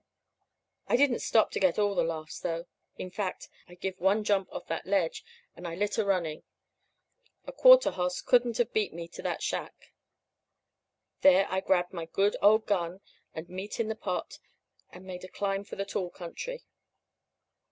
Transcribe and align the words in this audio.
"I 0.87 0.95
didn't 0.95 1.19
stop 1.19 1.51
to 1.51 1.59
get 1.59 1.77
all 1.77 1.93
the 1.93 2.01
laughs, 2.03 2.39
though. 2.39 2.65
In 2.97 3.11
fact, 3.11 3.49
I 3.67 3.75
give 3.75 3.99
one 3.99 4.23
jump 4.23 4.51
off 4.51 4.65
that 4.65 4.87
ledge, 4.87 5.23
and 5.55 5.67
I 5.67 5.75
lit 5.75 5.99
a 5.99 6.03
running. 6.05 6.41
A 7.45 7.51
quarter 7.51 7.91
hoss 7.91 8.19
couldn't 8.19 8.57
have 8.57 8.73
beat 8.73 8.95
me 8.95 9.07
to 9.09 9.21
that 9.21 9.43
shack. 9.43 9.93
There 11.21 11.45
I 11.51 11.59
grabbed 11.59 11.93
my 11.93 12.07
good 12.07 12.35
old 12.41 12.65
gun, 12.65 13.01
old 13.35 13.47
Meat 13.47 13.79
in 13.79 13.89
the 13.89 13.95
pot, 13.95 14.39
and 14.89 15.05
made 15.05 15.23
a 15.23 15.27
climb 15.27 15.63
for 15.65 15.75
the 15.75 15.85
tall 15.85 16.09
country." 16.09 16.63